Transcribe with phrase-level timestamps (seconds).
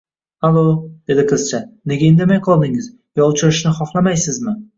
[0.47, 0.61] —Allo,—
[1.11, 1.59] dedi qizcha.—
[1.91, 2.89] Nega indamay qoldingiz?
[3.21, 4.57] Yo uchrashishni xohlamaysizmi?